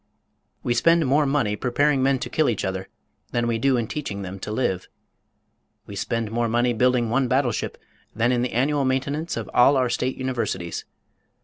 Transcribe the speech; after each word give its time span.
We 0.63 0.73
spend 0.73 1.05
more 1.05 1.27
money 1.27 1.55
preparing 1.55 2.01
men 2.01 2.17
to 2.21 2.29
kill 2.31 2.49
each 2.49 2.65
other 2.65 2.89
than 3.33 3.45
we 3.45 3.59
do 3.59 3.77
in 3.77 3.85
teaching 3.85 4.23
them 4.23 4.39
to 4.39 4.51
live. 4.51 4.87
We 5.85 5.95
spend 5.95 6.31
more 6.31 6.47
money 6.49 6.73
building 6.73 7.11
one 7.11 7.27
battleship 7.27 7.77
than 8.15 8.31
in 8.31 8.41
the 8.41 8.53
annual 8.53 8.83
maintenance 8.83 9.37
of 9.37 9.47
all 9.53 9.77
our 9.77 9.89
state 9.91 10.17
universities. 10.17 10.85